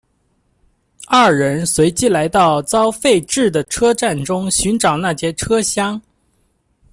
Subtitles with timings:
[1.07, 6.01] 二人随即来到遭废置的车站中寻找那节车厢。